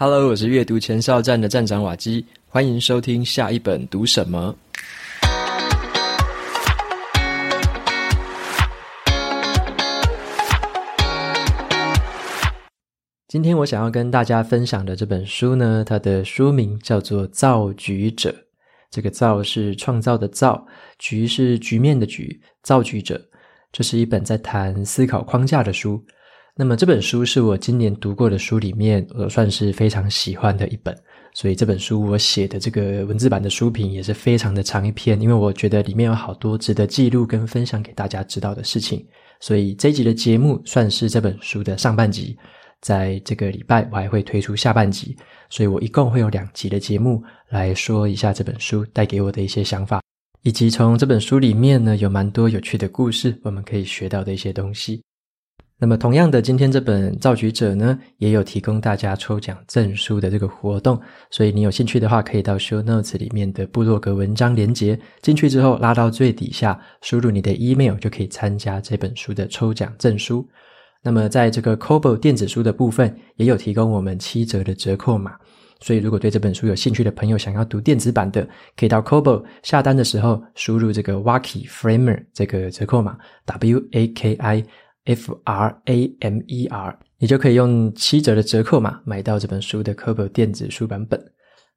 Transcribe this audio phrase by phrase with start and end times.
[0.00, 4.54] Hello，我是阅读前哨站的站长瓦基，欢迎收听下一本读什么。
[13.26, 18.30] 今天我想要跟大家分享的这本书呢，它的书名叫做《造局者》。
[18.92, 20.64] 这个“造”是创造的“造
[21.00, 22.40] ”，“局”是局面的“局”。
[22.62, 23.20] 造局者，
[23.72, 26.00] 这是一本在谈思考框架的书。
[26.60, 30.92] 那么这本书是我今年读过的书里面，我算是非常喜欢的一本。
[31.32, 39.06] 所以这本书我写的这个文字版的书评也是非常的长一篇，因为我觉得里面有好多值得记录跟分享给大家知道的事情。
[39.38, 42.36] 所以这一集的节目算是这本书的上半集。
[42.80, 45.16] 在这个礼拜，我还会推出下半集，
[45.50, 50.02] 所以我一共会有两集的节目来说一下这本书带给我的一些想法，
[50.42, 55.02] 以及从这本书里面呢，有蛮多有趣的故事，我们可以学到的一些东西。
[55.80, 70.44] 那么同样的，今天这本《造局者》呢，也有提供大家抽奖证书的这个活动，所以你有兴趣的话，可以到 Show Notes 里面的部落格文章连接进去之后，拉到最底下，输入你的 email 就可以参加这本书的抽奖证书。
[71.00, 75.36] 那么，在这个 Kobo 电子书的部分，也有提供我们七折的折扣码。
[75.80, 78.44] 所以，如果对这本书有兴趣的朋友，想要读电子版的，
[78.76, 84.64] 可以到 Kobo 下单的时候，输入这个 Waki Framer 这个折扣码 W A K I
[85.08, 91.18] F R A M E R，你就可以用七折的折扣码买到这本书的 Kobo 电子书版本。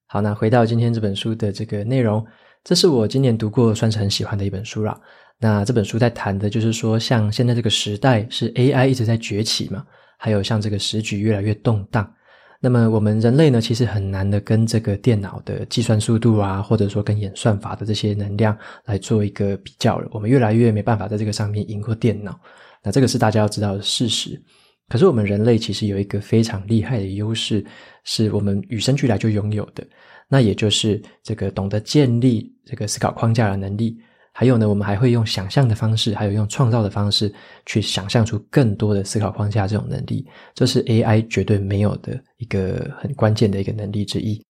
[0.05, 2.25] 好，那回到今天这本书的这个内容，
[2.63, 4.99] 这是我今年读过算是很喜欢的一本书了。
[5.39, 9.85] 那这本书在谈的就是说，像现在这个时代是 AI 一直在崛起嘛，
[10.17, 12.13] 还有像这个时局越来越动荡，
[12.59, 20.09] 那么我们人类呢，其实很难的跟这个电脑的计算速度啊，或者说跟演算法的这些能量来做一个比较了。
[20.11, 22.38] 我们越来越没办法在这个上面赢过电脑，
[22.83, 24.41] 那这个是大家要知道的事实。
[24.89, 27.65] 可是我们人类其实有一个非常厉害的优势，
[28.03, 29.88] 是我们与生俱来就拥有的，
[30.27, 33.97] 那也就是这个懂得建立这个思考框架的能力。
[34.33, 37.33] 还有呢，我们还会用想象的方式，还有用创造的方式，
[37.66, 44.41] 去想象出更多的思考框架这种能力，这是 AI 绝对没有的一个很关键的一个能力之一。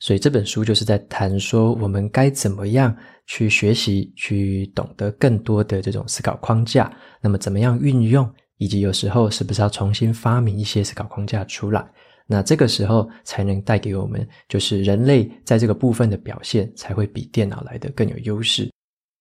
[0.00, 2.94] 所以这本书就是在谈说，我们该怎么样
[3.26, 11.86] 去学习，去懂得更多的这种思考框架，那么怎么样运用，以及有时候是不是要重新发明一些思考框架出来，
[12.26, 18.70] 那这个时候才能带给我们，就是人类在这个部分的表现才会比电脑来得更有优势。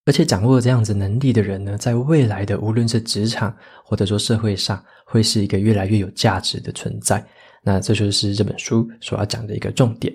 [0.05, 7.25] 而且掌握这样子能力的人呢，在未来的无论是职场或者说社会上，会是一个越来越有价值的存在。
[7.63, 10.13] 那这就是这本书所要讲的一个重点。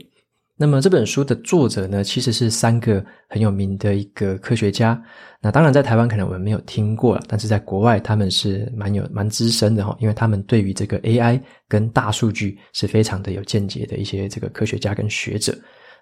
[0.61, 5.01] 那么这本书的作者呢，其实是三个很有名的一个科学家。
[5.41, 15.57] 那当然在台湾可能我们没有听过，但是在国外他们是蛮有蛮资深的哈，因为他们对于这个 AI 跟大数据是非常的有见解的一些这个科学家跟学者。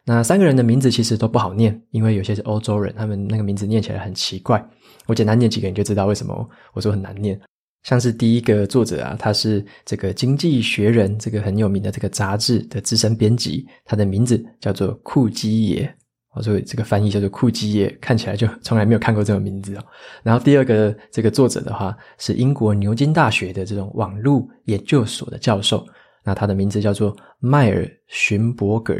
[0.06, 4.64] 那三个人的名字其实都不好念，因为有些是欧洲人，他们那个名字念起来很奇怪。
[5.06, 7.38] 我简单念几个，你就知道为什么我说很难念。
[7.86, 15.96] 像是第一个作者啊，他是这个《经济学人》这个很有名的这个杂志的资深编辑，他的名字叫做库基耶。
[16.34, 19.84] 我说这个翻译叫做库基耶，看起来就从来没有看过这种名字哦。
[20.24, 25.86] 然后第二个这个作者的话，是英国牛津大学的这种网络研究所的教授，
[26.24, 28.94] 那他的名字叫做迈尔寻伯格。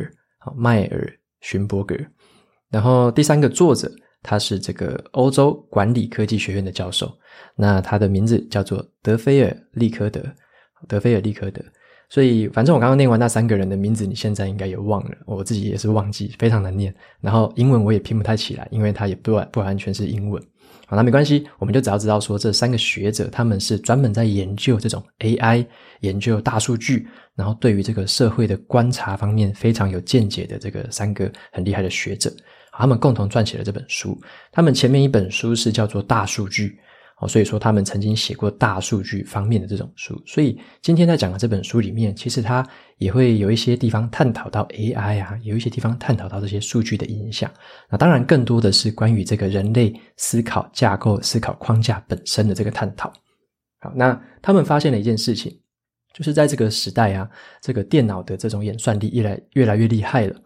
[0.56, 1.96] 迈尔寻伯格，
[2.70, 3.90] 然后第三个作者，
[4.26, 7.16] 他是这个欧洲管理科技学院的教授，
[7.54, 10.20] 那他的名字叫做德菲尔利科德，
[10.88, 11.62] 德菲尔利科德。
[12.08, 16.94] 所以，反正我刚刚念完那三个人的名字，你现在应该也忘了，我自己也是忘记，非常难念。
[17.20, 20.42] 然后英文我也拼不太起来，因为它也不完不完全是英文。
[20.86, 25.66] 好，那没关系，我们就只要知道说这三个学者他们是专门在研究这种 AI、
[26.00, 32.32] 研究大数据，然后对于这个社会的观察方面非常有见解的这个三个很厉害的学者，
[32.78, 34.18] 他们共同撰写了这本书。
[34.52, 36.68] 他们前面一本书是叫做《大数据》。
[37.18, 42.62] 哦，所以说他们曾经写过大数据方面的这种书，所以今天在讲的这本书里面，其实它
[42.98, 47.50] 也会有一些地方探讨到 AI 啊，有一些地方探讨到这些数据的影响。
[47.88, 53.10] 那当然更多的是关于这个人类思考架构、思考框架本身的这个探讨。
[53.80, 55.58] 好，那他们发现了一件事情，
[56.12, 57.26] 就是在这个时代啊，
[57.62, 60.36] 这个电脑的这种演算力越来越来越厉害了。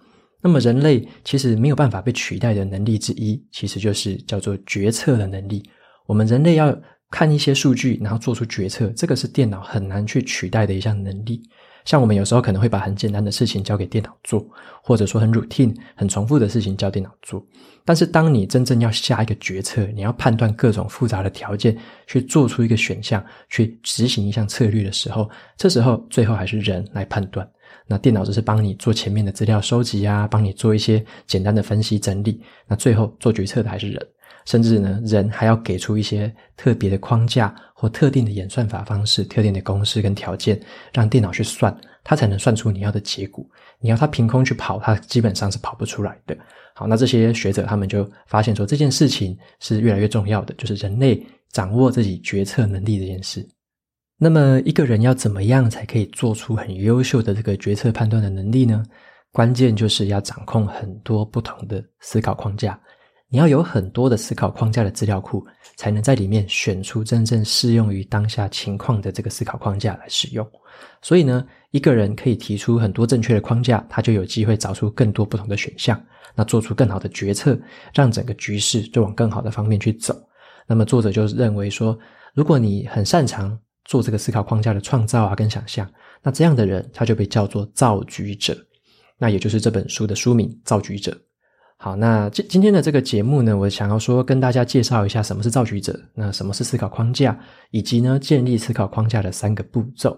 [0.42, 5.62] 那么人类其实没有办法被取代的能力之一，其实就是叫做决策的能力。
[6.06, 6.76] 我们人类要
[7.10, 11.42] 看一些数据，然后做出决策，这个是电脑很难去取代的一项能力。
[11.84, 14.46] 像我们有时候可能会把很简单的事情交给电脑做，
[14.82, 17.44] 或者说很 routine、很重复的事情交电脑做。
[17.86, 21.76] 但是当你真正要下一个决策，你要判断各种复杂的条件，
[22.06, 27.48] 去做出一个选项，去执行一项策略的时候，这时候最后还是人来判断。
[27.90, 32.40] 那电脑只是帮你做前面的资料收集啊，帮你做一些简单的分析整理。
[32.68, 34.08] 那最后做决策的还是人。
[34.46, 40.58] 甚至呢，人还要给出一些特别的框架或特定的演算法方式、特定的公式跟条件，
[40.94, 43.44] 让电脑去算，它才能算出你要的结果。
[43.80, 46.36] 你要它凭空去跑，它基本上是跑不出来的。
[46.74, 53.46] 好，那这些学者他们就发现说，这件事情是越来越重要的，就是人类掌握自己决策能力这件事。
[54.22, 58.84] 那么，一个人要怎么样才可以做出很优秀的这个决策判断的能力呢？
[59.32, 62.78] 关键就是要掌控很多不同的思考框架。
[63.30, 65.42] 你要有很多的思考框架的资料库，
[65.74, 70.46] 才能在里面选出真正适用于当下情况的这个思考框架来使用。
[71.00, 75.98] 所以呢，一个人可以提出很多正确的框架，他就有机会找出更多不同的选项，
[76.34, 77.58] 那做出更好的决策，
[77.94, 80.14] 让整个局势就往更好的方面去走。
[80.66, 81.98] 那么作者就认为说，
[82.34, 83.58] 如果你很擅长
[83.90, 85.84] 做这个思考框架的创造啊跟想象，
[86.22, 88.56] 那这样的人他就被叫做造局者，
[89.18, 91.10] 那也就是这本书的书名《造局者》。
[91.76, 97.36] 好，那今今天的这个节目呢，我想要说跟大家介绍一下什么是造局者，那什么是思考框架，
[97.72, 100.16] 以及呢建立思考框架的三个步骤。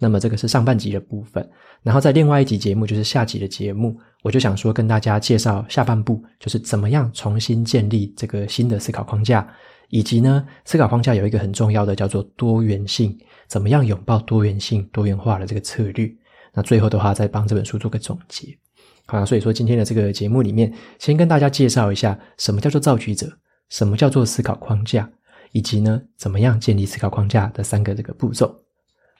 [0.00, 1.48] 那么这个是上半集的部分，
[1.80, 9.48] 然后在另外一集节目就是下集的节目，我就想说跟大家介绍下半部，就是怎么样重新建立这个新的思考框架，
[9.92, 13.14] 以及呢思考框架有一个很重要的叫做多元性，
[13.46, 16.10] 怎么样拥抱多元性、多元化的这个策略。
[16.54, 18.56] 那最后的话再帮这本书做个总结。
[19.04, 23.30] 好，所以说今天的这个节目里面，先跟大家介绍一下什么叫做造局者，
[23.68, 25.06] 什么叫做思考框架，
[25.52, 28.54] 以及呢，怎么样建立思考框架的三个这个步骤。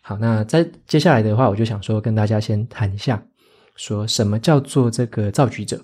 [0.00, 3.22] 好，那在接下来的话，我就想说跟大家先谈一下，
[3.76, 5.78] 说什么叫做这个造局者。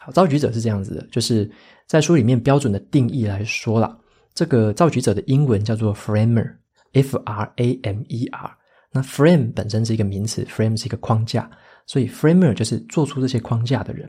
[0.00, 1.48] 好，造局者是这样子的，就是
[1.86, 3.94] 在书里面标准的定义来说啦，
[4.34, 8.50] 这个造局者的英文叫做 framer，F R A M E R。
[8.92, 11.48] 那 frame 本身是一个名词，frame 是一个框架。
[11.86, 14.08] 所以，framer 就是做出这些框架的人。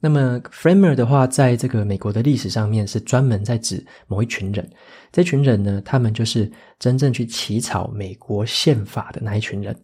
[0.00, 4.68] 那么，framer 的话，在这个美国的历史上面，是专门在指某一群人。
[5.12, 9.78] 这群人呢，他们就是真正去起草美国宪法的那一群人。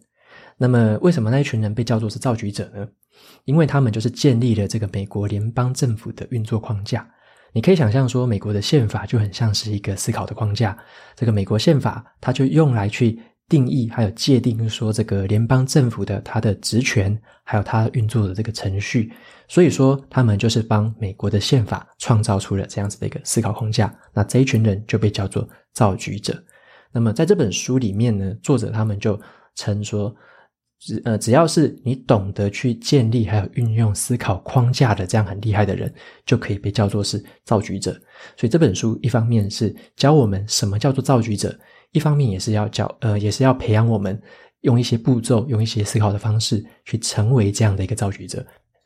[0.57, 2.87] 那么，为什么那一群人被叫做是造局者呢？
[3.45, 7.07] 因为他们就是建立了这个美国联邦政府的运作框架。
[7.53, 10.77] 你可以想象说，美国的宪法就很像是一个思考的框架。
[11.15, 13.19] 这个美国宪法，它就用来去。
[13.49, 19.11] 定义还有界定，说这个联邦政府的它的职权，还有它运作的这个程序，
[19.47, 23.91] 所以说他们就是帮美国的宪法创造出了这样子的一个思考框架。
[24.13, 26.39] 那这一群人就被叫做造局者。
[26.91, 29.19] 那么在这本书里面呢，作者他们就
[29.55, 30.15] 称说，
[30.79, 35.93] 只呃只要是你懂得去建立还有运用思考框架的这样很厉害的人，
[36.25, 37.91] 就可以被叫做是造局者。
[38.37, 41.57] 所以这本书一方面是教我们什么叫做造局者。
[41.91, 44.21] 一方面也是要教，呃，也是要培养我们
[44.61, 48.45] 用一些步骤，用一些思考的方式去成为这样的一个造局者。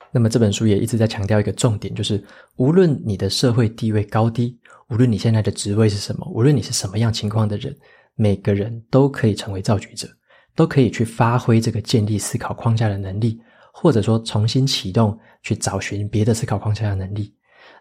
[0.10, 2.24] 那么这本书也一直在强调一个重点，就是
[2.56, 4.57] 无论你的社会地位高低，
[4.88, 7.75] 无论你现在的职位是什么，无论你是什么样情况的人，
[8.16, 10.07] 每个人都可以成为造局者，
[10.55, 13.39] 都可以去发挥这个建立思考框架的能力，
[13.71, 17.33] 或者说重新启动去找寻别的思考框架的能力。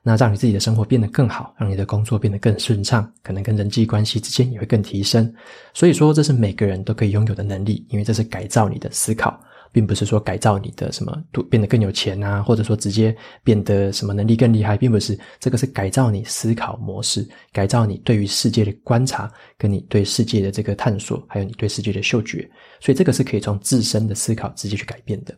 [0.04, 5.32] 那让你自己的生活变得更好，让你的工作变得更顺畅，可能跟人际关系之间也会更提升。
[5.72, 9.40] 所以说，这是每个人都可以拥有的能力，因为这是改造你的思考，
[9.72, 11.16] 并不是说改造你的什么
[11.50, 15.18] 变得更有钱啊，或者说直接变得什么能力更厉害，并不是。
[15.40, 22.48] 这个是改造你思考模式，改造你对于世界的观察，跟你对世界的这个探索，还有你对世界的嗅觉。
[22.80, 25.34] 所以这个是可以从自身的思考直接去改变的。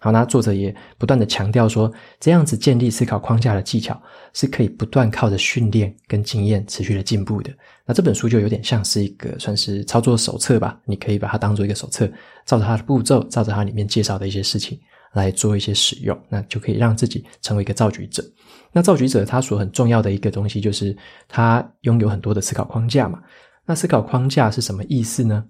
[0.00, 4.00] 好，那作者也不断的强调说，这样子建立思考框架的技巧
[4.32, 7.52] 是可以不断靠着训练跟经验持续的进步的。
[7.84, 12.06] 那这本书就有点像是一个算是操作手册吧，你可以把它当做一个手册，
[12.46, 14.78] 照着它的步骤，照着它里面介绍的一些事情
[15.14, 18.24] 来做一些使用，那就可以让自己成为一个造局者。
[18.70, 23.18] 那造局者他所很重要的一个东西就是他拥有很多的思考框架嘛。
[23.66, 25.44] 那思考框架是什么意思呢？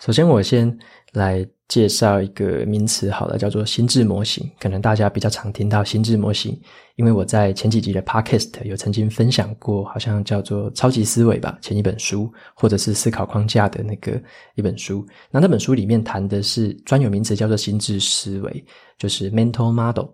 [0.00, 0.78] 首先，我先
[1.12, 4.48] 来介绍一个名词，好了，叫做心智模型。
[4.60, 6.56] 可能大家比较常听到心智模型，
[6.94, 14.22] 因为我在前几集的 Podcast 有曾经分享过，好像叫做《超级思维》吧，前一本书，或者是思考框架的那个
[14.54, 15.04] 一本书。
[15.32, 18.64] 那那本书里面谈的是专有名词，叫做心智思维，
[18.98, 20.06] 就是 Mental Model。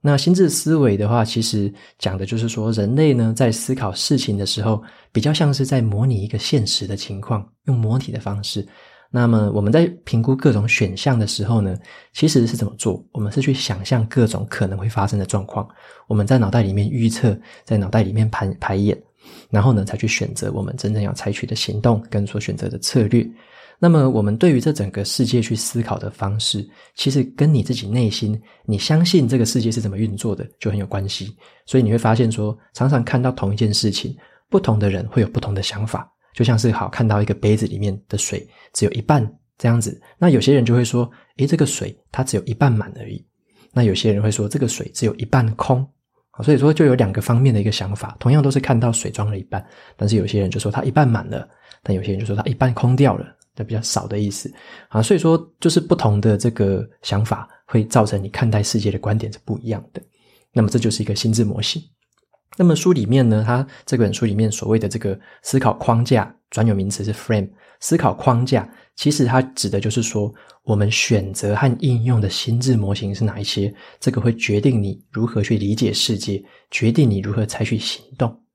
[0.00, 8.66] 那心智思维的话，其实讲的就是说，人类呢在思考事情的时候，比较像是在模拟一个现实的情况，用模拟的方式。
[9.18, 11.74] 那么我们在评估各种选项的时候呢，
[12.12, 13.02] 其实是怎么做？
[13.12, 15.66] 我们是去想象各种可能会发生的状况，
[16.06, 18.94] 我们在脑袋里面预测，在脑袋里面排排演，
[19.48, 23.26] 然后呢，才去选择我们真正要采取的行动跟所选择的策略。
[23.78, 31.34] 那么，我们对于这整个世界去思考的方式，其实跟你自己内心你相信这个世界是怎么运作的就很有关系。
[31.64, 34.14] 所以你会发现说，常常看到同一件事情，
[34.50, 36.06] 不同的人会有不同的想法。
[36.36, 39.20] 就像是好看到一个杯子里面的水只有一半
[39.58, 43.24] 这样子，那有些人就会说，诶，这个水它只有一半满而已。
[43.72, 45.84] 那有些人会说，这个水只有一半空。
[46.42, 49.66] 所以说就有两个方面的一个想法，同样都是看到水装了一半，
[49.96, 51.48] 但是有些人就说它一半满了，
[51.82, 53.34] 但有些人就说它一半空掉了。
[53.58, 54.52] 那比较少的意思
[54.88, 60.02] 啊，所以说就是不同的这个想法会造成你看待世界的观点是不一样的。
[60.52, 61.82] 那么这就是一个心智模型。
[62.56, 67.48] 那么书里面呢，他这本书里面所谓的这个思考框架，专有名词是 frame。
[67.78, 70.32] 思考框架其实它指的就是说，
[70.64, 78.45] 我们选择和应用的心智模型是哪一些，这个会决定你如何去理解世界，决定你如何采取行动。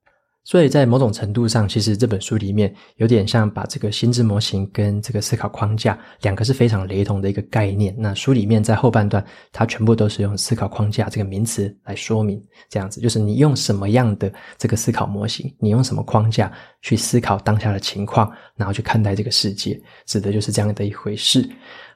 [0.43, 7.95] 所以在某种程度上，其实这本书里面有点像把这个心智模型跟这个思考框架两个是非常雷同的一个概念。
[7.95, 21.47] 那书里面在后半段，它全部都是用思考框架这个名词来说明，这样子就是你用什么样的这个思考模型，你用什么框架去思考当下的情况，然后去看待这个世界，指的就是这样的一回事。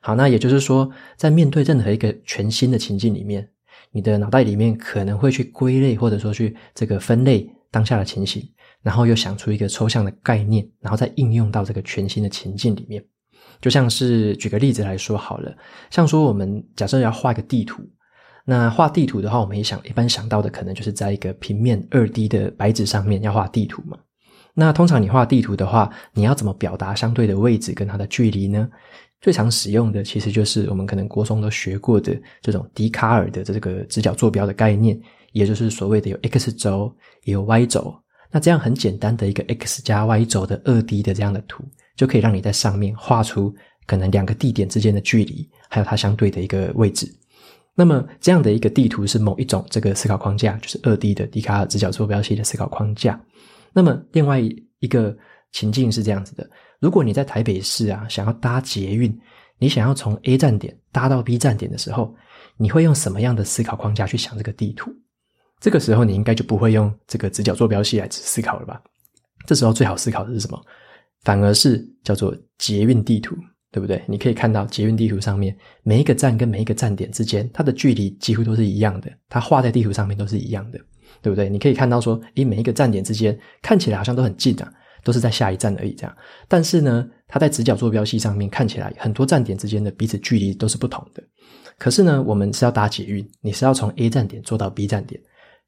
[0.01, 0.87] 好，那也就是说，
[1.17, 3.49] 在面对任何一个全新的情境里面，
[3.91, 7.51] 你的脑袋里面可能会去归类，或者说去这个分类。
[7.75, 8.41] 当下的情形，
[8.81, 13.03] 然后又想出一个抽象的概念，然后再应用到这个全新的情境里面。
[13.59, 15.53] 就像是举个例子来说好了，
[15.89, 17.83] 像说我们假设要画一个地图，
[18.45, 23.97] 那画地图的话，我们也想一般想到的可能就是在一个平面二 D 的白纸上面要画地图嘛。
[24.53, 28.69] 那通常你画地图的话，你要怎么表达相对的位置跟它的距离呢？
[29.19, 34.97] 最常使用的其实就是我们可能国中都学过的这种笛卡尔的这个直角坐标的概念。
[35.35, 37.93] 也就是所谓的有 x 轴也有 y 轴，
[38.31, 41.61] 那这样很简单的一个 x 加 y 轴的二 D 的这样的图，
[41.97, 43.53] 就可以让你在上面画出
[43.85, 47.13] 可能两个地点之间的距离，还有它相对的一个位置。
[47.75, 53.21] 那么这样的一个地图是某一种这个思考框架，就是二 D 的笛卡尔直角坐标系的思考框架。
[53.73, 55.13] 那么另外一个
[55.51, 56.49] 情境是这样子的：
[56.79, 59.13] 如果你在台北市啊，想要搭捷运，
[59.59, 62.15] 你想要从 A 站点搭到 B 站点的时候，
[62.55, 64.95] 你会用什么样的思考框架去想这个地图？
[65.59, 68.81] 这个时候，你应该就不会用这个直角坐标系来思考了吧？
[69.47, 70.61] 这时候最好思考的是什么？
[71.23, 73.35] 反而是叫做捷运地图，
[73.71, 74.03] 对不对？
[74.07, 80.79] 你可以看到捷运地图上面每一个站跟每一个站点之间，它的距离几乎都是一样的，它画在地图上面都是一样的，
[81.21, 81.49] 对不对？
[81.49, 84.71] 你可以看到说，诶，每一个站点之间看起来好像都很近啊，
[85.03, 86.15] 都是在下一站而已这样。
[86.47, 91.23] 但是呢，它在直角坐标系上面看起来很多站点之间的彼此距离都是不同的。
[91.79, 95.19] 可是呢，我们是要搭捷运，你是要从 A 站点坐到 B 站点。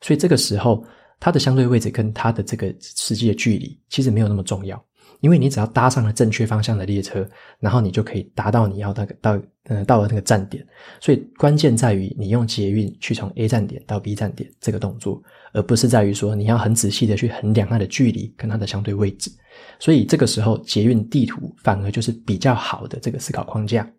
[0.01, 0.83] 所以这个时候，
[1.19, 4.81] 它的相对位置跟它的这个实际的距离其实没有那么重要，
[5.21, 7.27] 因为你只要搭上了正确方向的列车，
[7.59, 9.39] 然后你就可以达到你要那个到
[9.69, 10.65] 嗯到了那个站点。
[10.99, 15.21] 所以关键在于你用捷运去从 A 站点到 B 站点这个动作，
[15.53, 19.31] 而不是在于说你要很仔细的去衡量它的距离跟它的相对位置。
[19.79, 23.89] 所以这个时候，捷运地图反而就是比较好的这个思考框架。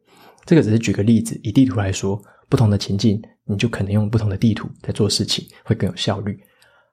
[0.44, 3.20] 这个只是举个例子，以地图来说，不同的情境。
[3.48, 6.38] 你就可能用不同的地图在做事情，会更有效率。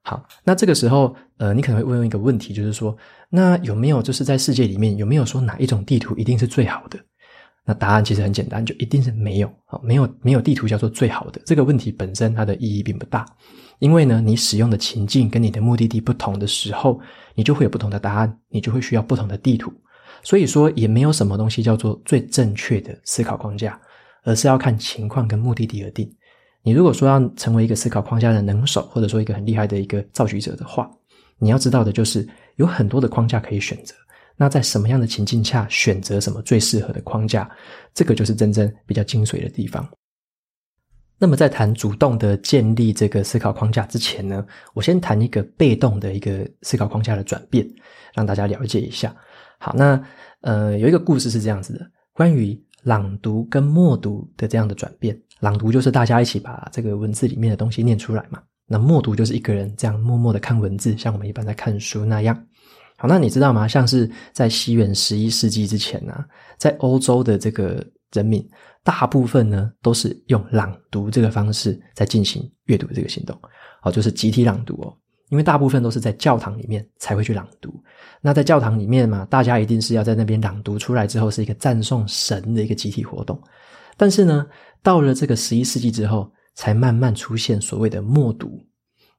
[0.01, 2.95] 好，那这个时候，呃，你可能会问一个问题，就是说，
[3.29, 6.99] 那有没有就是在世界里面有没有说哪一种地图一定是最好的？
[7.65, 9.51] 那答案其实很简单，就一定是没有。
[9.65, 11.41] 好，没有没有地图叫做最好的。
[11.43, 13.25] 这个问题本身它的意义并不大，
[13.79, 17.01] 因为呢，你使用的情境跟你的目的地不同的时候，
[17.33, 19.73] 你就会有不同的答案，你就会需要不同的地图。
[20.21, 23.79] 所以说，也没有什么东西叫做最正确的思考框架，
[24.23, 26.07] 而是要看情况跟目的地而定。
[26.65, 30.89] 你如果说要成为一个思考框架的能手，或者说一个很厉害的一个造句者的话，
[31.37, 33.93] 你要知道的就是有很多的框架可以选择。
[34.35, 37.47] 那在什么样的情境下选择什么最适合的框架，
[37.93, 39.87] 这个就是真正比较精髓的地方。
[41.19, 44.43] 那么在谈主动的建立这个思考框架之前呢，
[44.73, 47.63] 我先谈一个被动的一个思考框架的转变，
[48.15, 49.15] 让大家了解一下。
[49.59, 50.03] 好，那
[50.41, 55.15] 呃有一个故事是这样子的，关于朗读跟默读的这样的转变。
[55.45, 62.35] 朗读就是大家一起把这个文字里面的东西念出来嘛，那默读就是一个人这样默默的看文字，像我们一般在看书那样。
[62.97, 63.67] 好，那你知道吗？
[63.67, 66.25] 像是在西元十一世纪之前呢、啊，
[66.57, 68.43] 在欧洲的这个人民，
[68.83, 73.39] 大部分呢都是用朗读这个方式在进行阅读这个行动，
[73.81, 74.91] 好，就是集体朗读哦。
[75.29, 77.71] 因为大部分都是在教堂里面才会去朗读。
[78.21, 83.39] 那在教堂里面嘛，大家一定是要在那边朗读出来之后，是一个赞颂神的一个集体活动。
[83.97, 84.45] 但是呢，
[84.81, 88.61] 到了这个十一世纪之后，才慢慢出现所谓的默读。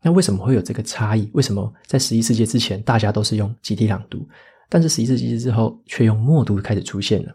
[0.02, 1.28] 那为什么会有这个差异？
[1.32, 4.28] 为什么在十一世纪之前大家都是用集体朗读，
[4.68, 7.34] 但是十一世纪之后却用默读开始出现了？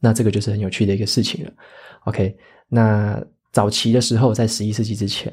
[0.00, 1.52] 那这个就是很有趣的一个事情了。
[2.04, 2.36] OK，
[2.68, 5.32] 那早期的时候，在十一世纪之前。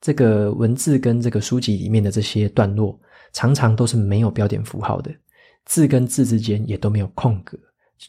[0.00, 2.98] 这个文字跟这个书籍里面的这些段落，
[3.32, 5.14] 常常都是没有标点符号的，
[5.64, 7.56] 字跟字之间也都没有空格，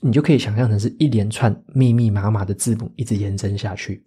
[0.01, 4.03] 你就可以想象成是一连串密密麻麻的字母一直延伸下去。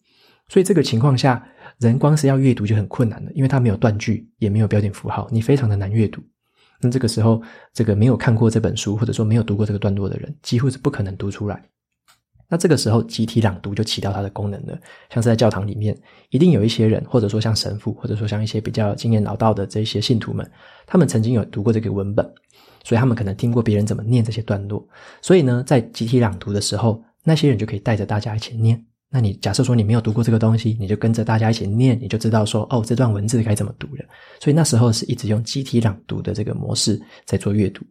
[0.49, 1.45] 所以这个情况下，
[1.78, 6.23] 人光是要阅读就很困难了，因为它没有断句，也没有标点符号，你非常的难阅读。
[6.81, 11.62] 那这个时候，这个没有看过这本书，或者说没有读过这个段落的人，几乎是不可能读出来。
[12.49, 14.78] 那这个时候，集体朗读就起到它的功能了。
[15.11, 15.99] 像是在教堂里面，
[16.31, 20.49] 一定有一些人，或者说像神父，或者说像一些比较经验老道的这些信徒们，
[20.87, 22.25] 他们曾经有读过这个文本，
[22.87, 24.87] 所以他们可能听过别人怎么念这些段落。
[25.21, 28.81] 所以呢，在集体朗读的时候，那些人就可以带着大家一起念。
[29.11, 34.05] 那你假设说你没有读过这个东西，你就跟着大家一起念，你就知道说，哦，这段文字该怎么读了。
[34.40, 37.85] 所以那时候是一直用集体朗读的这个模式在做阅读。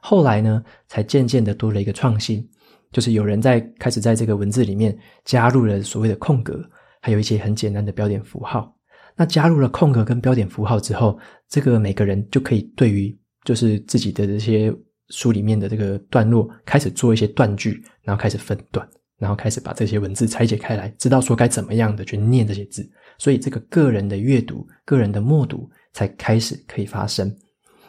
[0.00, 2.48] 后来呢，才渐渐的多了一个创新。
[2.90, 6.58] 就是有人在开始在这个文字里面加入了所谓的空格，
[7.02, 8.74] 还有一些很简单的标点符号。
[9.14, 11.18] 那加入了空格跟标点符号之后，
[11.50, 13.14] 这个每个人就可以对于
[13.48, 14.70] 就是自己的这些
[15.08, 18.86] 书里面的这个段落开始做一些断句，然后开始分段，
[19.16, 22.86] 然后开始把这些文字拆解开来，知道说该怎么样的去念这些字。
[23.16, 27.34] 所以这个个人的阅读、个人的默读才开始可以发生。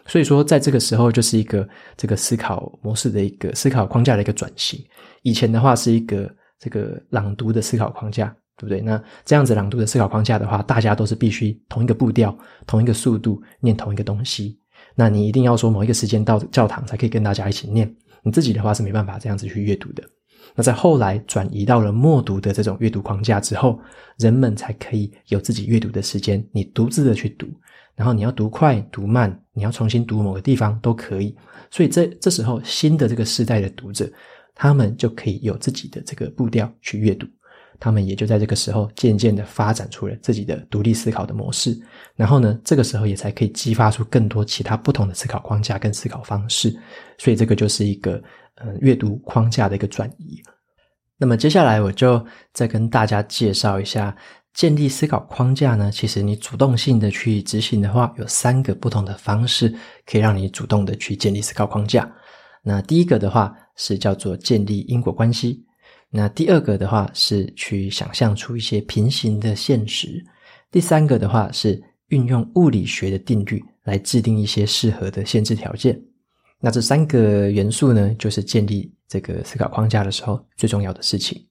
[0.06, 4.82] 所以说，在这个时候就是一个这个思考模式的一个思考框架的一个转型。
[5.24, 8.80] 以前的话是一个这个朗读的思考框架，对不对？
[8.80, 12.34] 那这样子朗读的思考框架的话，大家都是必须同一个步调、
[12.66, 14.58] 同一个速度念同一个东西。
[14.96, 17.94] 那你一定要说某一个时间到教堂才可以跟大家一起念，
[18.24, 20.04] 你自己的话是没办法这样子去阅读的。
[20.56, 23.80] 那在后来转移到了默读的这种阅读框架之后，
[24.18, 27.48] 人们才可以有自己阅读的时间，你独自的去读。
[27.96, 31.36] 然后你要读快读慢，你要重新读某个地方都可以。
[31.70, 34.10] 所以这这时候新的这个时代的读者，
[34.56, 37.28] 他们就可以有自己的这个步调去阅读，
[37.78, 41.78] 他们也就在这个时候渐渐的发展出了自己的独立思考的模式。
[42.20, 46.70] 然后呢，这个时候也才可以激发出更多其他不同的思考框架跟思考方式。
[47.18, 48.22] 所以这个就是一个
[48.56, 50.38] 嗯阅读框架的一个转移。
[51.18, 54.14] 那么接下来我就再跟大家介绍一下。
[54.52, 59.74] 建立思考框架呢，其实你主动性的去执行的话，有三个不同的方式
[60.08, 62.12] 可以让你主动的去建立思考框架。
[62.64, 65.64] 那第一个的话是叫做建立因果关系，
[66.10, 70.22] 那第二个的话是去想象出一些平行的现实，
[70.72, 76.00] 第三个的话是运用物理学的定律来制定一些适合的限制条件。
[76.60, 81.44] 那这三个元素呢，就是建立这个思考框架的时候最重要的事情。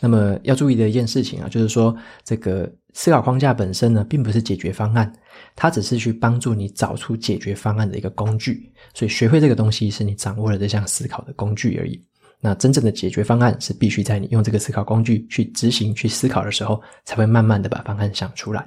[0.00, 5.10] 那么要注意的一件事情啊，就是说这个思考框架本身呢，并不是解决方案，
[5.54, 8.70] 它只是去帮助你找出解决方案的一个工具。
[8.92, 12.02] 所以学会这个东西是你掌握了这项思考的工具而已。
[12.40, 18.66] 那真正的解决方案是必须在你用这个思考工具去执行、去思考的时候，才会慢慢的把方案想出来。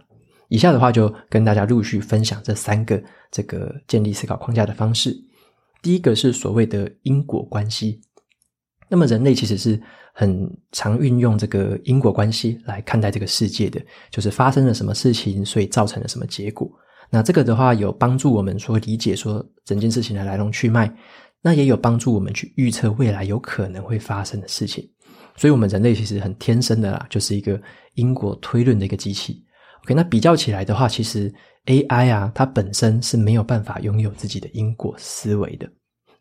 [0.49, 5.15] 以下的话就跟大家陆续分享这三个这个建立思考框架的方式。
[5.81, 8.01] 第一个是所谓的因果关系。
[8.89, 9.79] 那么人类其实是
[10.13, 13.79] 很常运用这个因果关系来看待这个世界的，
[14.11, 16.69] 就是发生了什么事情，所以造成了什么结果。
[17.11, 20.91] 那这个的话有帮助我们说理解说整件事情的来龙去脉，
[21.41, 24.89] 那也有帮助我们去预测未来有可能会发生的事情。
[25.35, 27.61] 所以，我们人类其实很天生的啦，就是一个
[27.93, 29.45] 因果推论的一个机器。
[29.83, 31.33] OK，那比较起来的话，其实
[31.65, 35.69] AI 啊，它本身是没有办法拥有自己的因果思维的。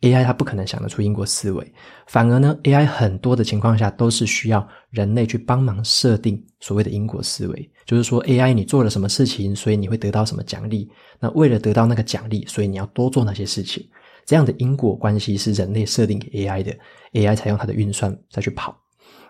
[0.01, 1.73] AI 它不可能想得出因果思维，
[2.07, 10.89] 反而呢，AI 很多的情况下都是需要人类去帮忙设定所谓的因果思维，就是说 AI 你做了什么事情，所以你会得到什么奖励。
[11.19, 13.85] 那为了得到那个奖励，所以你要多做那些事情。
[14.25, 16.73] 这样的因果关系是人类设定给 AI 的
[17.15, 18.79] ，AI 才用它的运算再去跑。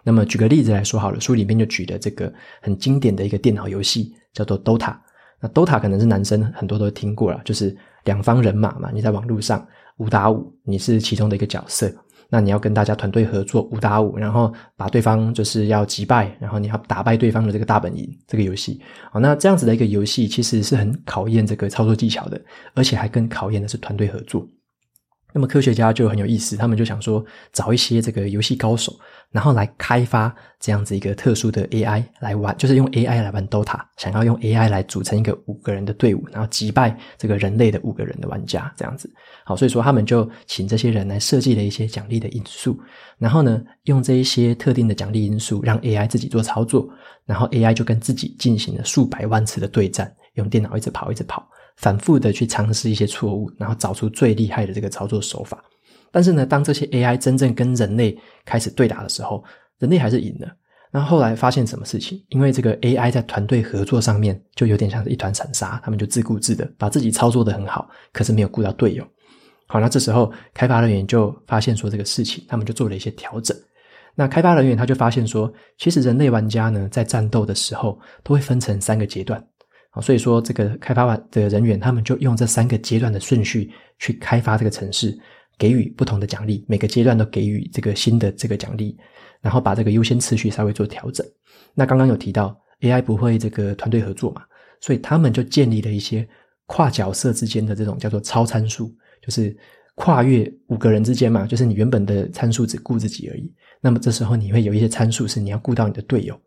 [0.09, 4.97] 那么举个例子来说好了，书里面就举了这个很经典的一个电脑游戏，叫做 Dota。
[5.38, 9.68] 那 Dota 可能是男生很多都听过了，就是两方人马嘛，你在网络上。
[9.99, 11.92] 五打五，你是其中的一个角色，
[12.31, 18.81] 那你要跟大家团队合作五打五，然后把对方就是要击败，然后你要打败对方的这个大本营这个游戏。
[19.11, 22.40] 好，那这样子的一个游戏其实是很考验这个操作技巧的，
[22.75, 24.49] 而且还更考验的是团队合作。
[25.33, 28.99] 那么科学家就很有意思，他们就想说找一些这个游戏高手，
[29.31, 39.09] 然后来开发这样子一个特殊的 AI 来玩，就是用 AI 来玩 Dota，想要用 AI 来组成一个五个人的队伍，然后击败这个人类的五个人的玩家，这样子。
[39.45, 42.79] 好，所以说他们就请这些人来设计了一些奖励的因素，
[43.19, 46.88] 然后呢，用这一些特定的奖励因素让 AI 自己做操作，
[47.27, 51.47] 然后 AI 就跟自己进行了数百万次的对战，用电脑一直跑，一直跑。
[51.79, 55.64] 反复的去尝试一些错误，然后找出最厉害的这个操作手法。
[56.11, 59.43] 但是呢，当这些 AI 真正跟人类开始对打的时候，
[59.79, 60.49] 人类还是赢了。
[60.91, 62.19] 那后来发现什么事情？
[62.31, 69.07] 因为这个 AI 在团队合作上面就有点像是一团散沙，他们就自顾自的把自己操作的很好，可是没有顾到队友。
[69.67, 73.55] 好，那这时候开发人员就发现说这个事情，他们就做了一些调整。
[74.14, 79.41] 那开发人员他就发现说，其实人类玩家呢，在战斗的时候都会分成三个阶段。
[79.90, 85.18] 啊所以说，这个开发完的人员，他们就用这三个阶段的顺序去开发这个城市，
[85.57, 88.96] 给予不同的奖励，每个阶段都给予这个新的这个奖励，
[89.40, 91.27] 然后把这个优先次序稍微做调整。
[91.74, 94.42] 那刚刚有提到 AI 不会这个团队合作嘛，
[94.81, 96.29] 所以他们就建立了一些
[96.66, 99.57] 跨角色之间的这种叫做超参数，就是
[99.94, 103.53] 跨越五个人之间嘛，就是你原本的参数只顾自己而已。
[103.81, 106.38] 那么这时候你会有一些参数是你要顾到你的队友，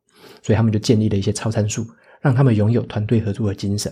[0.44, 1.86] 所以他们就建立了一些超参数。
[2.22, 3.92] 让他们拥有团队合作的精神。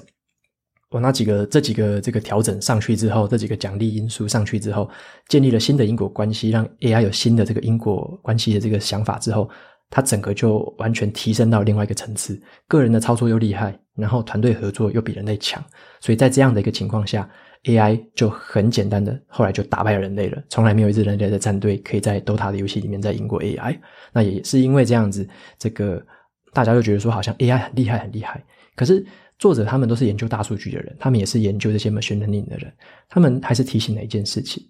[0.92, 4.90] 我那几个这几个这个调整上去之后，这几个奖励因素上去之后，
[5.28, 9.48] 建立了新的因果关系，让 AI 有新的这个因果关系的这个想法之后，
[9.92, 12.42] 它整个就完全提升到另外一个层次。
[12.68, 15.64] 个人的操作又厉害，然后团队合作又比人类强，
[16.00, 17.30] 所以在这样的一个情况下
[17.66, 20.42] ，AI 就很简单的后来就打败了人类了。
[20.50, 23.78] 从来没有一支人类的战队可以在 Dota 的游戏里面再赢过 AI。
[24.12, 26.04] 那也是因为这样子，这个。
[26.54, 28.44] 大家就觉得说好像 AI 很厉害很厉害，
[28.76, 29.06] 可是
[29.38, 32.74] 作者他们都是研究大数据的人，他们也是研究这些 machine learning 的人，
[33.08, 34.64] 他们还是提醒了一件事情：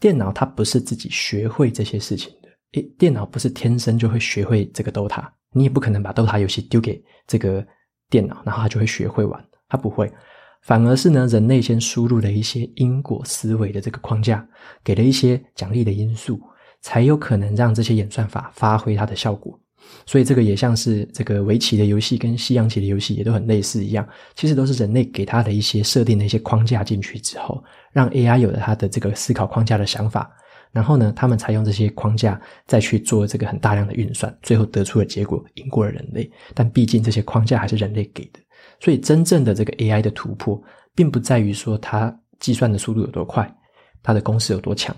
[0.00, 7.66] 电脑它不是自己学会这些事情的，诶，电脑不是天生就会学会这个 Dota，你也不可能把 Dota 游戏丢给这个
[8.08, 10.10] 电脑，然后它就会学会玩，它不会，
[10.62, 14.46] 反而是呢，人类先输入了一些因果思维的这个框架，
[14.82, 16.40] 给了一些奖励的因素，
[16.80, 19.60] 才有可能让这些演算法发挥它的效果。
[20.06, 30.30] 所以这个也像是这个围棋的游戏跟西洋棋的游戏也都很类似一样，其实都是人类给它的一些设定的一些框架进去之后，让 AI 有了它的这个思考框架的想法，
[30.72, 36.30] 然后呢，他们才用这些框架再去做这个很大量的运算，最后得出的结果赢过了人类。
[36.52, 38.40] 但毕竟这些框架还是人类给的，
[38.80, 40.62] 所以真正的这个 AI 的突破，
[40.94, 43.50] 并不在于说它计算的速度有多快，
[44.02, 44.94] 它的公式有多强。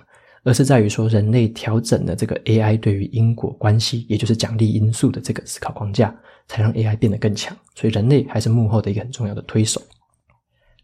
[0.47, 6.15] 而是在于说，人类调整了这个 AI 对于因果关系，也就是奖励因素的这个思考框架，
[6.47, 7.55] 才让 AI 变得更强。
[7.75, 9.83] 所以，人类还是幕后的一个很重要的推手。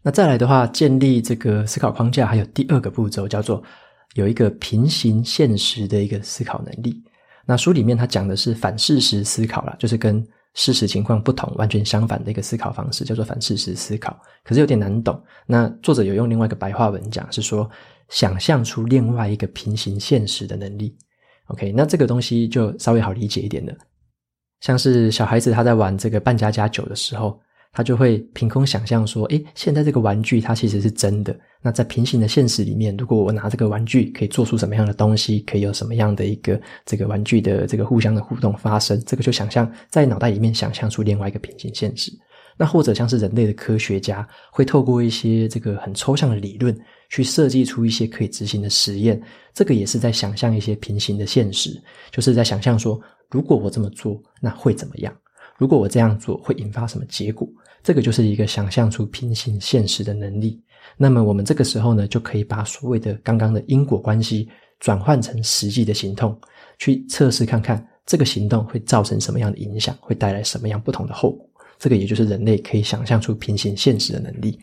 [0.01, 3.63] 那再来的话，建立这个思考框架，还有第二个步骤，叫做
[4.15, 7.01] 有一个平行现实的一个思考能力。
[7.45, 10.21] 那书里面他讲的是反事实思考啦，就是跟
[10.55, 14.13] 事实情况不同、完全相反的一个思考方式，叫做反事实思考。
[14.43, 15.17] 可是有点难懂。
[15.45, 17.69] 那作者有用另外一个白话文讲，是说。
[18.13, 20.95] 想象出另外一个平行现实的能力
[21.47, 23.73] ，OK，那这个东西就稍微好理解一点了。
[24.61, 27.39] 像是小孩子他在玩这个扮家家酒的时候，
[27.71, 31.35] 他就会凭空想象说：“诶，现在这个玩具它其实是真的。
[31.59, 35.39] 那在平行的现实里面，如果我拿这个玩具，可以做出什么样的东西？
[35.39, 39.01] 可以有什么样的一个这个玩具的这个互相的互动发生？
[39.07, 42.11] 这个就想象在脑袋里面想象出另外一个平行现实。
[42.57, 46.77] 那或者像是人类的科学家会透过一些这个很抽象的理论。”
[47.09, 49.21] 去设计出一些可以执行的实验，
[49.53, 55.15] 这个也是在想象一些平行的现实，就是在想象说，如果我这么做，那会怎么样？
[55.59, 57.47] 如果我这样做，会引发什么结果？
[57.83, 60.59] 这个就是一个想象出平行现实的能力。
[60.97, 66.35] 那么我们这个时候呢，就可以把所谓的刚刚的因果关系转换成实际的行动，
[66.79, 71.47] 去测试看看这个行动会造成什么样的影响，会带来什么样不同的后果。
[71.77, 74.59] 这个也就是人类可以想象出平行现实的能力。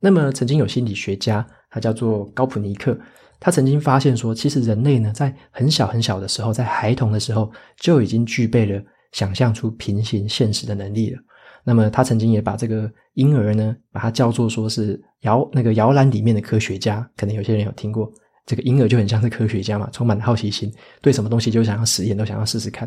[0.00, 1.46] 那么曾经有心理学家。
[1.74, 2.94] 他叫做高普尼克，
[3.40, 8.78] 他曾经发现说，其实人类呢，在很小很小的时候，在孩童的时候，就已经具备了
[9.12, 11.18] 想象出平行现实的能力了。
[11.64, 17.10] 那么，他曾经也把这个婴儿呢，把它叫做说是摇那个摇篮里面的科学家。
[17.16, 18.12] 可能有些人有听过，
[18.44, 22.86] 这个婴儿就很像是科学家嘛，充满了好奇心，对什么东西就想要实验，都想要试试看。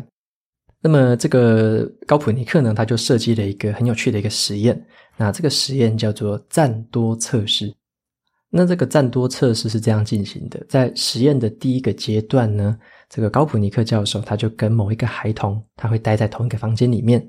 [0.86, 4.80] 那么，这个高普尼克呢，他就设计了一个很有趣的一个实验。
[5.16, 7.74] 那这个实验叫做赞多测试。
[8.50, 12.78] 那这个赞多测试是这样进行的，在实验的第一个阶段呢，
[13.10, 17.20] 这个高普尼克教授他就跟某一个孩童，他会待在同一个房间里面，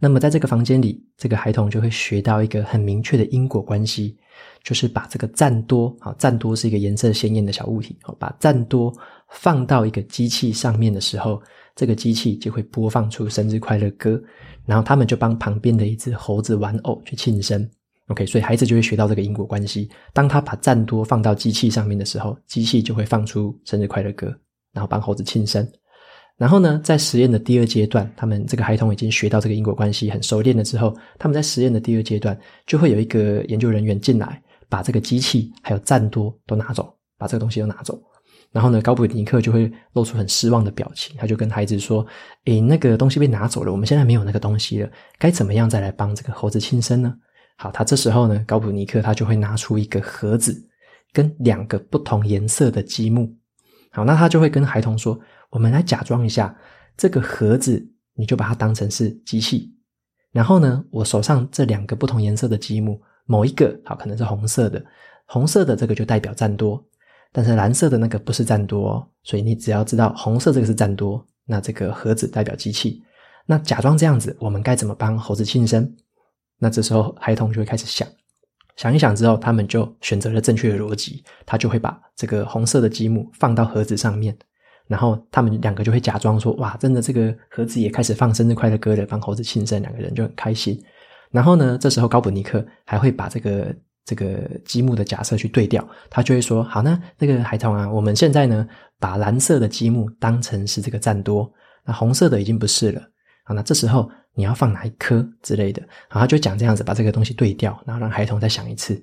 [0.00, 4.16] 那么在这个房间里，这个孩童就会学到一个很明确的因果关系，
[4.64, 8.92] 就是把这个赞多啊，赞多是一个颜色鲜艳的小物体，把赞多
[9.28, 11.40] 放到一个机器上面的时候，
[11.76, 14.20] 这个机器就会播放出生日快乐歌，
[14.64, 17.68] 然后他们就帮旁边的一只猴子玩偶去庆生。
[18.08, 19.88] OK，所以孩子就会学到这个因果关系。
[20.12, 24.26] 当他把赞多放到机器上面的时候，机器就会放出生日快乐歌，
[24.72, 25.68] 然后帮猴子庆生。
[26.36, 38.00] 然后呢，在实验的第二阶段，他们这个孩童已经学到这个因果关系很熟练了之后，他们在实验的第二阶段，就会有一个研究人员进来，把这个机器还有赞多都拿走，把这个东西都拿走。
[38.52, 42.06] 然后呢，高普尼克就会露出很失望的表情，他就跟孩子说
[42.46, 47.14] ：“诶，那个东西被拿走了，我们现在没有那个东西了，该怎么样再来帮这个猴子庆生呢？”
[47.58, 50.66] 好，他这时候呢，高普尼克他就会拿出一个盒子，
[51.12, 53.36] 跟两个不同颜色的积木。
[53.90, 55.18] 好，那他就会跟孩童说。
[55.48, 56.54] 我们来假装一下，
[56.96, 59.72] 这个盒子，你就把它当成是机器。
[60.32, 64.84] 然后呢，我手上这两个不同颜色的积木，某一个好可能是红色的，
[65.24, 66.84] 红色的这个就代表赞多，
[67.32, 69.08] 但是蓝色的那个不是赞多哦。
[69.22, 73.02] 所以你只要知道红色这个是赞多，那这个盒子代表机器。
[73.46, 75.94] 那假装这样子，我们该怎么帮猴子庆生？
[76.58, 78.06] 那这时候孩童就会开始想，
[78.76, 84.36] 想一想之后，他们就选择了正确的逻辑，他就会把这个红色的积木放到盒子上面。
[84.86, 90.80] 然后他们两个就会假装说：“哇，真的，这个盒子也开始放生日快乐歌了，帮猴子庆生。”两个人就很开心。
[91.30, 93.74] 然后呢，这时候高普尼克还会把这个
[94.06, 98.66] 这个积木的假设去对调，他就会说：“好呢，那个孩童啊，我们现在呢，
[98.98, 101.52] 把蓝色的积木当成是这个赞多，
[101.84, 103.02] 那红色的已经不是了。
[103.44, 105.82] 好，那这时候你要放哪一颗之类的？
[106.08, 108.98] 然后他就讲这样子，把这个东西对调，然后让孩童再想一次。”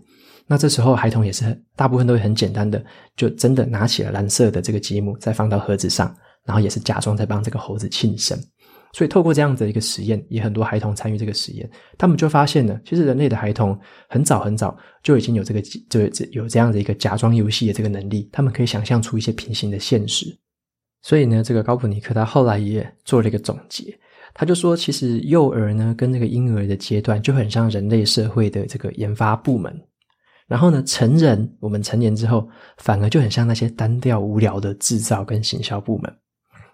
[0.47, 2.83] 那这时候，孩童也是大部分都会很简单的，
[3.15, 6.13] 就真的拿起了蓝色的这个积木，再放到盒子上，
[6.45, 8.37] 然后也是假装在帮这个猴子庆生。
[8.93, 13.77] 所以，透过这样子的一个实验，也很多孩童参与这个实验，他们就发现了，其实人类的孩童
[14.07, 15.99] 很早很早就已经有这个就
[16.31, 20.27] 有这样的一个假装游戏的这个能力，他们可以想象出一些平行的现实。
[21.01, 23.97] 所以呢，这个高普尼克他后来也做了一个总结，
[24.31, 29.75] 他就说，其实幼儿呢跟那个婴儿的阶段就很像人类社会的这个研发部门。
[30.45, 36.15] 然后呢，成人，我们成年之后，反而就很像那些单调无聊的制造跟行销部门。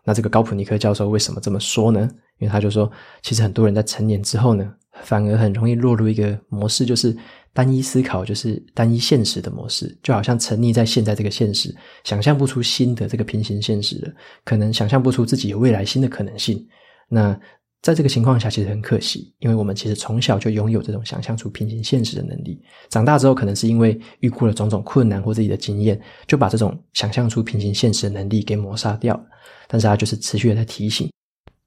[0.04, 2.10] 那这个高普尼克教授为什么这么说呢？
[2.40, 2.90] 因为他就说，
[3.22, 7.16] 其实很多人在成年之后呢，反而很容易落入一个模式，就是
[7.54, 14.12] 单一思考，就是单一现实的模式，就好像沉溺在现在这个现实，想象不出新的这个平行现实了，
[14.46, 16.66] 可能想象不出自己有未来新的可能性。
[17.10, 17.38] 那
[17.82, 22.62] 在这个情况下，其实很可惜，因为我们其实从小就拥有这种想象出平行现实的能力。
[22.89, 29.24] 长大之后，可能是因为遇过了种种困难或自己的经验，就把这种想象出平行现实的能力给抹杀掉了。
[29.68, 31.10] 但是，他就是持续的在提醒。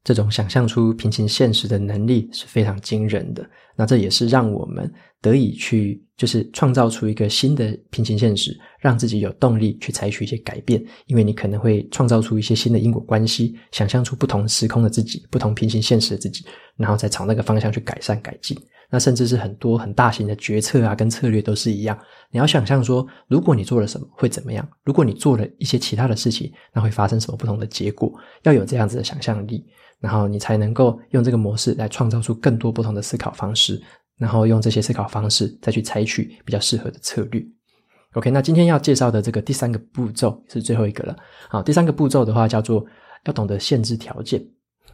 [0.04, 10.84] 这种想象出平行现实的能力是非常惊人的，那这也是让我们得以去，就是创造出一个新的平行现实，让自己有动力去采取一些改变。
[11.06, 16.44] 因为你可能会创造出一些新的因果关系，想象出不同时空的自己，不同平行现实的自己，
[16.76, 18.58] 然后再朝那个方向去改善改进。
[18.90, 21.98] 那甚至是很多很大型的决策啊，跟策略都是一样。
[22.30, 24.68] 你要想象说，如果你做了什么会怎么样？
[24.84, 28.12] 如果你做了一些其他的事情，那会发生什么不同的结果？
[28.42, 29.64] 要有这样子的想象力。
[29.98, 33.80] 然后你才能够用这个模式来创造出更多不同的思考方式，
[34.22, 37.44] 然后用这些思考方式再去采取比较适合的策略。
[38.12, 41.16] OK，那今天要介绍的这个第三个步骤是最后一个了。
[41.48, 42.86] 好，第三个步骤的话叫做
[43.24, 44.40] 要懂得限制条件。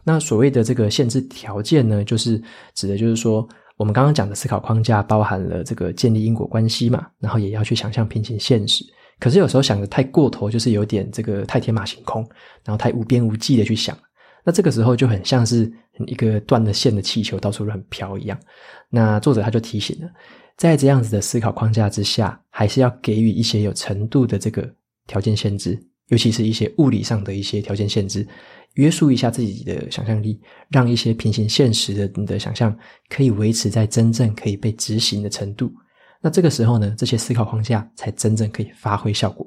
[0.02, 2.42] 那所谓的这个限制条件呢，就是
[2.74, 8.82] 指的就是说，我们刚刚讲的思考框架包含了这个建立因果关系嘛，然后也要去想象平行现实。
[9.20, 12.26] 可是有时候想的太过头，就是有点这个太天马行空，
[12.64, 13.94] 然后太无边无际的去想。
[14.44, 15.70] 那这个时候就很像是
[16.06, 18.38] 一个断了线的气球到处乱飘一样。
[18.88, 20.08] 那作者他就提醒了，
[20.56, 24.68] 在这样子的思考框架之下，还是要给予一些有程度的这个
[25.06, 28.26] 条件限制，尤其是一些物理上的一些条件限制，
[28.74, 32.74] 约束一下自己的想象力，让一些平行现实的你的想象
[33.08, 35.70] 可以维持在真正可以被执行的程度。
[36.20, 39.46] 那这个时候呢，这些思考框架才真正可以发挥效果。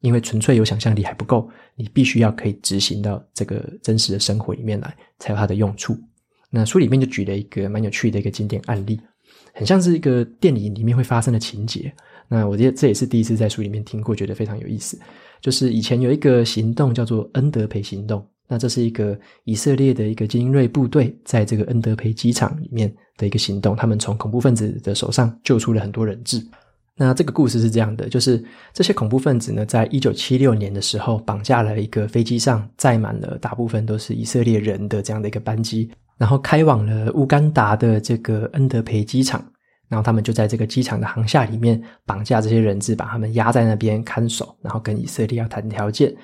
[0.00, 5.96] 因为纯粹有想象力还不够，你必须要可以执行到这个真实的生活里面来，才有它的用处。
[6.50, 9.00] 那书里面就举了一个蛮有趣的一个经典案例，
[9.54, 11.92] 很像是一个电影里面会发生的情节。
[12.28, 14.98] 那我觉得这也是第一次在书里面听过，觉得非常有意思。
[15.40, 26.40] 就是以前有一个行动叫做恩德培行动，那这是一个以色列的一个精锐部队在这个恩德培机场里面的一个行动，他们从恐怖分子的手上救出了很多人质。
[27.02, 39.42] 那这个故事是这样的，就是这些恐怖分子呢，在一九七六年的时候，绑架了一个飞机上载满了大部分都是以色列人的这样的一个班机，然后开往了乌干达的这个恩德培机场。
[39.88, 46.14] 然后他们就在这个机场的航厦里面绑架这些人质，把他们压在那边看守，然后跟以色列要谈条件。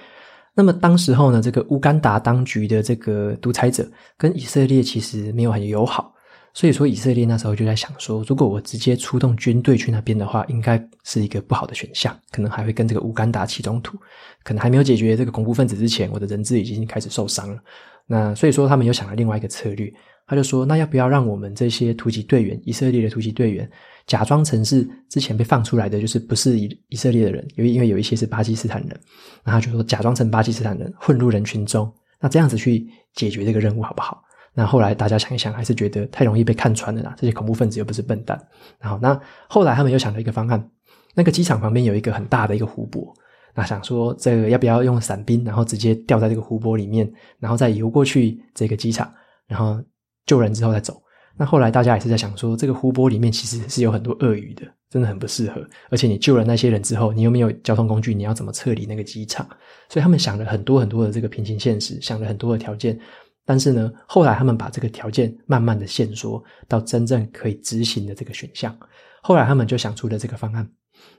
[0.55, 3.85] 那么当时候呢，这个乌干达当局的这个独裁者
[4.17, 6.15] 跟以色列其实没有很友好，
[6.57, 13.99] 所以说以色列那时候就在想说，如果我直接出动军队去那边的话，应该是一个不好的选项，可能还会跟这个乌干达起冲突，
[14.43, 17.61] 可能还没有解决这个恐怖分子之前，我的人质已经开始受伤了。
[18.07, 19.93] 那所以说他们又想了另外一个策略。
[20.29, 23.71] 他就说：“那要不要让我们这些突击队员，以色列的突击队员，
[24.09, 27.47] 假装成是之前被放出来的，就是不是以以色列的人？
[27.55, 29.01] 因为因为有一些是巴基斯坦人，
[29.45, 31.89] 那他就说假装成巴基斯坦人混入人群中，
[32.19, 34.21] 那这样子去解决这个任务好不好？
[34.57, 37.15] 那后来大家想一想，还是觉得太容易被看穿了啦。
[37.17, 38.41] 这些恐怖分子又不是笨蛋。
[38.81, 40.71] 然后那后来他们又想了一个方案，
[41.15, 43.15] 那个机场旁边有一个很大的一个湖泊，
[43.55, 49.13] 那想说这个要不要用伞兵，然后直接掉在这个湖泊里面，然后再游过去这个机场，
[49.47, 49.79] 然后。”
[50.27, 51.01] 救人之后再走，
[51.37, 55.65] 那后来大家也是在想说，这个湖泊里面其实是有很多鳄鱼的，真的很不适合。
[55.89, 59.49] 而且你救了那些人之后，你又没有交通工具，你要怎么撤离那个机场？
[59.89, 62.99] 所以他们想了很多很多的这个平行现实，想了很多的条件。
[63.47, 68.77] 但是呢，后来他们把这个条件慢慢的限缩到真正可以执行的这个选项。
[69.23, 70.69] 后来他们就想出了这个方案，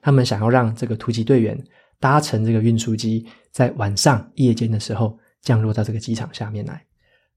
[0.02, 1.58] 他们想要让这个突击队员
[2.00, 6.84] 搭乘这个运输机，在晚上夜间的时候降落到这个机场下面来。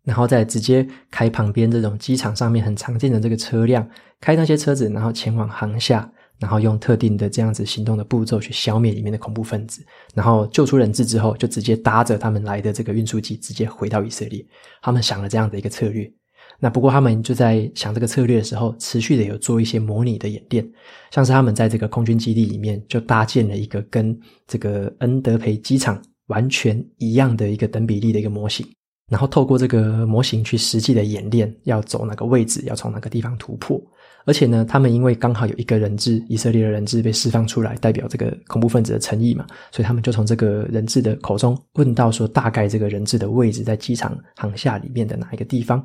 [0.03, 14.45] 然后再直接开旁边这种机场上面很常见的这个车辆，开那些车子，然后前往航下，然后用特定的这样子行动的步骤去消灭里面的恐怖分子，然后救出人质之后，就直接搭着他们来的这个运输机直接回到以色列。
[14.81, 16.11] 他们想了这样的一个策略。
[16.59, 20.69] 那不过他们就在想这个策略的时候，持续的有做一些模拟的演练，
[21.11, 28.67] 像是他们在这个空军基地里面就搭建了一个跟这个恩德培机场完全一样的一个等比例的一个模型。
[29.11, 33.79] 然后透过这个模型去实际的演练，要走哪个位置，要从哪个地方突破。
[34.25, 45.85] 而且呢，他们因为刚好有一个人质，以色列的人质被释放出来，代表这个恐怖分子的诚意嘛，所以他们就从这个人质的口中问到说，大概这个人质的位置在机场航下里面的哪一个地方。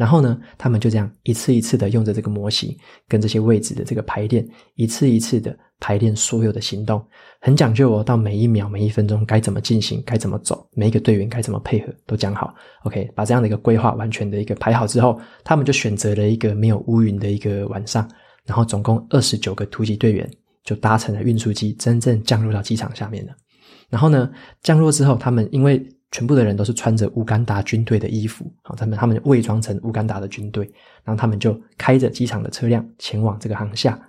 [0.00, 2.74] 然后呢，他们就这样一次一次的用着这个模型
[3.06, 5.54] 跟这些位置的这个排练，一次一次的。
[5.82, 7.02] 排练所有的行动，
[7.40, 12.54] 很讲究哦，到每一秒、每一分钟该怎么进行，该怎么走，每一个队员该怎么配合，都讲好。
[12.84, 14.86] OK，把这样的一个规划完全的一个排好。
[14.86, 18.06] 之后，他们就选择了一个没有乌云的一个晚上，
[18.44, 20.30] 然后总共二十九个突击队员
[20.64, 23.32] 就搭乘了运输机，真正降落到机场下面了。
[23.88, 24.30] 然后呢，
[24.62, 30.64] 降落之后，他们因为全部的人都是穿着乌干达军队的衣服，好，他们他们伪装成乌干达的军队，
[31.04, 34.00] 然后他们就开着机场的车辆前往这个航厦。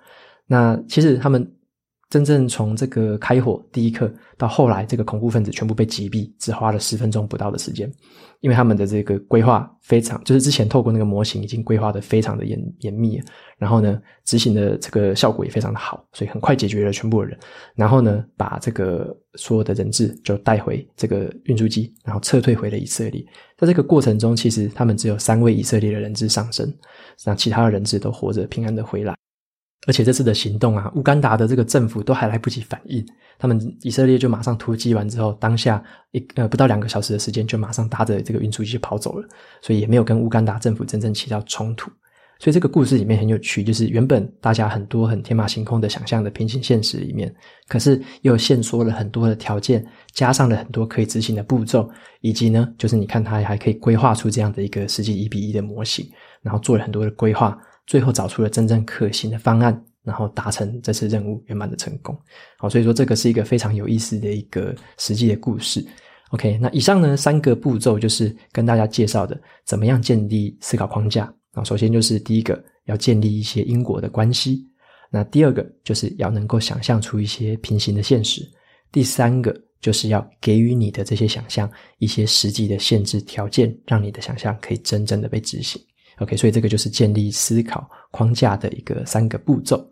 [0.47, 1.51] 那其实他们。
[2.11, 7.89] 真正从这个开火第一刻到后来，这个恐怖分子全部被击毙，只花了十分钟不到的时间，
[8.41, 13.17] 因为他们的这个规划非常，就是之前透过那个模型已经规划的非常的严严密，
[13.57, 17.39] 然后呢，执行的这个效果也非常的好，所以很快解决了全部的人，
[17.75, 23.25] 然后呢，把这个所有的人质就带回这个运输机，然后撤退回了以色列。
[23.57, 26.69] 在这个过程中，其实他们只有三位以色列的人质丧生，
[27.23, 29.15] 让其他的人质都活着平安的回来。
[29.87, 33.03] 而且这次的行动啊，乌干达的这个政府都还来不及反应，
[33.39, 39.27] 他们以色列就马上突击完之后，当下一呃不到两个小时的时间，就马上搭着这个运输机跑走了，
[39.61, 41.89] 所以也没有跟乌干达政府真正起到冲突。
[42.37, 47.31] 所以这个故事里面很有趣，就是原本大家很多很天马行空的想象的平行现实里面，
[47.67, 51.87] 可是又限缩了很多的条件，加上了很多可以执行的步骤，
[52.21, 56.07] 以及呢，就是你看它还可以规划出这样的一个实际一比一的模型，
[56.41, 57.55] 然后做了很多的规划。
[57.91, 62.17] 最后找出了真正可行的方案，然后达成这次任务圆满的成功。
[62.57, 65.85] 好，所以说这个是一个非常有意思的一个实际的故事。
[66.29, 71.25] OK，那以上呢三个步骤就是跟大家介绍的怎么样建立思考框架。
[71.51, 74.65] 啊，首先就是第一个要建立一些因果的关系，
[75.09, 78.41] 那第二个就是要能够想象出一些平行的现实，
[78.89, 85.81] 第三个就是要给予你的这些想象一些实际的限制条件，让你的想象可以真正的被执行。
[86.21, 89.83] OK，所以这个就是建立思考框架的一个三个步骤。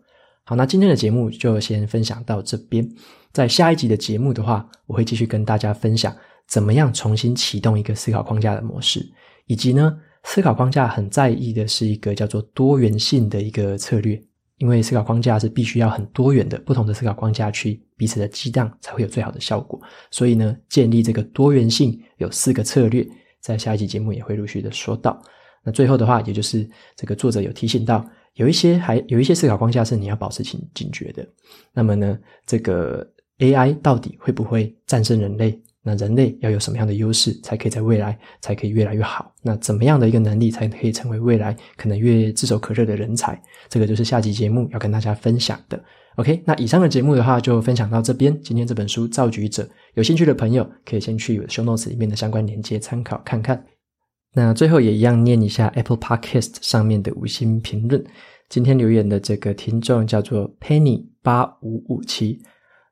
[0.44, 2.88] 好，那今天的节目就先分享到这边。
[3.32, 6.16] 在下一集的节目的话，我会继续跟大家分享
[6.48, 9.04] 怎么样重新启动一个思考框架的模式，
[9.46, 14.20] 以及呢，思考框架很在意的是一个叫做多元性的一个策略，
[14.58, 19.80] 因为思考框架是必须要很多元的不同的思考框架去彼此的激荡，才会有最好的效果。
[20.10, 23.06] 所以呢，建立这个多元性有四个策略，
[23.40, 25.20] 在下一集节目也会陆续的说到。
[25.62, 31.26] 那最后的话，也就是这个作者有提醒到，有一些还有一些思考框架是你要保持警警觉的。
[31.72, 33.06] 那么呢，这个
[33.38, 35.60] AI 到底会不会战胜人类？
[35.82, 39.32] 那人类要有什么样的优势，才可以在未来才可以越来越好？
[39.42, 43.40] 那怎么样的一个能力才可以成为未来可能越炙手可热的人才？
[43.68, 45.82] 这个就是下集节目要跟大家分享的。
[46.16, 48.38] OK，那以上的节目的话就分享到这边。
[48.42, 49.62] 今天这本书《造局者》，
[49.94, 53.64] 有兴趣的朋友可以先去 show notes 里面的相关链接参考看看。
[54.32, 58.04] 那最后也一样念一下 Apple Podcast 上面的五星评论。
[58.48, 62.40] 今天留言的这个听众叫做 Penny 八五五七。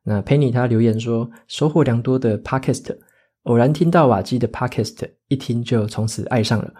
[0.02, 2.96] 那 Penny 他留言说，收获良多的 Podcast，
[3.42, 6.72] 偶然听到瓦基的 Podcast，一听就从此爱上了。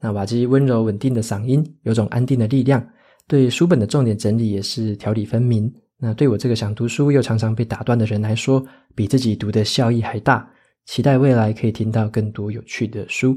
[0.00, 2.86] 那瓦基温柔稳定的嗓音，有种安定的力量，
[3.26, 5.72] 对书本的重点整理也是条理分明。
[5.98, 8.64] 那对我这个想读书又常常被打断的人来说，
[8.94, 10.48] 比自己读的效益还大。
[10.84, 13.36] 期待未来可以听到更多有趣的书。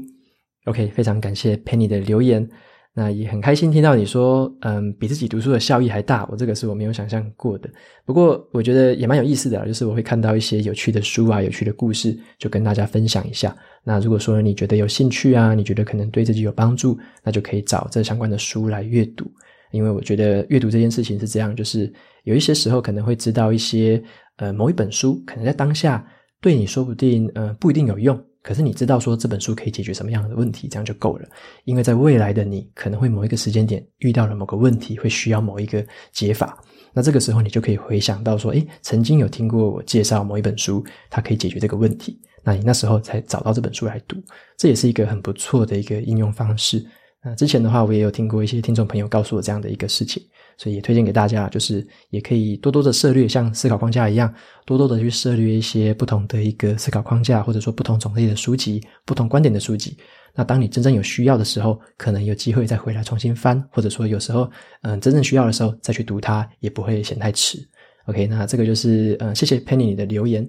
[0.66, 2.48] OK，非常感谢 Penny 的留言。
[2.92, 7.70] 那也很开心听到你说，嗯，比自己读书的效益还大，我这个是我没有想象过的。
[8.04, 13.56] 不过我觉得也蛮有意思的，就是我会看到一些有趣的书啊，有趣的故事，就跟大家分享一下。
[13.84, 19.24] 那如果说你觉得有兴趣啊，你觉得可能对自己有帮助，那就可以找这相关的书来阅读。
[19.70, 21.90] 因为我觉得阅读这件事情是这样，就是
[22.24, 24.02] 有一些时候可能会知道一些，
[24.38, 26.04] 呃，某一本书可能在当下
[26.40, 28.20] 对你说不定，呃，不一定有用。
[28.42, 31.28] 可是你知道说这本书可以解决什么样的问题，这样就够了。
[31.64, 36.58] 因为在未来的你可能会某一个时间点遇到了某个问题，会需要某一个解法。
[36.92, 42.18] 那这个时候你就可以回想到说，诶，曾经有听过我介绍某一本书，它可以解决这个问题。
[42.42, 44.16] 那你那时候才找到这本书来读，
[44.56, 46.84] 这也是一个很不错的一个应用方式。
[47.22, 50.22] 那之前的话，我也有听过一些听众朋友告诉我这样的一个事情。
[50.60, 54.30] 所以也推荐给大家，就是也可以多多的涉略，像思考框架一样，
[54.66, 59.96] 多多的去涉猎一些不同的一个思考框架，或者说不同种类的书籍、不同观点的书籍。
[60.34, 64.50] 那当你真正有需要的时候，可能有机会再回来重新翻，或者说有时候，
[64.82, 67.58] 嗯，真正需要的时候再去读它，也不会嫌太迟。
[68.04, 70.46] OK，那这个就是，嗯，谢谢 Penny 你的留言。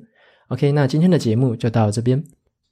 [0.50, 2.22] OK，那今天的节目就到这边。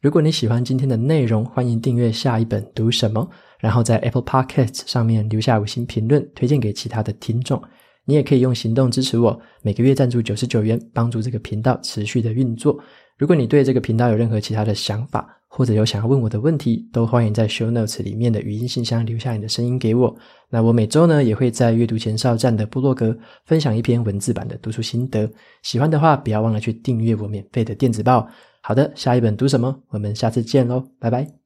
[0.01, 3.29] 如果你喜欢今天的内容，欢迎订阅下一本读什么。
[3.59, 7.61] 然后在 Apple Podcast 上面留下五星评论，推荐给其他的听众。
[8.05, 12.79] 你也可以用行动支持我，每个月赞助九十九元，帮助这个频道持续的运作。
[13.17, 20.15] 如果你对这个频道有任何其他的想法，或者有想要问我的问题，都欢迎在 Show Notes 里面的语音信箱留下你的声音给我。
[20.49, 25.29] 那我每周呢也会在阅读前哨站的部落格分享一篇文字版的读书心得。
[25.63, 28.27] 喜欢的话，不要忘了去订阅我免费的电子报。
[28.61, 29.75] 好的，下一本读什么？
[29.89, 31.38] 我们下次见喽，拜拜。